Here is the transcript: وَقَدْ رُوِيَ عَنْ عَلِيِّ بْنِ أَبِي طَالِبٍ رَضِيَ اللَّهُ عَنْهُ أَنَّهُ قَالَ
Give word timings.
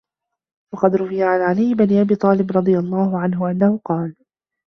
وَقَدْ 0.73 0.95
رُوِيَ 0.95 1.23
عَنْ 1.23 1.41
عَلِيِّ 1.41 1.73
بْنِ 1.75 1.99
أَبِي 2.01 2.15
طَالِبٍ 2.15 2.51
رَضِيَ 2.57 2.77
اللَّهُ 2.79 3.19
عَنْهُ 3.19 3.51
أَنَّهُ 3.51 3.77
قَالَ 3.85 4.15